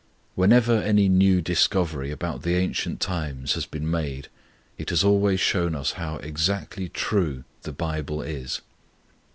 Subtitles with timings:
[0.33, 4.29] Whenever any new discovery about the ancient times has been made
[4.79, 8.61] it has always shown us how exactly true the Bible is.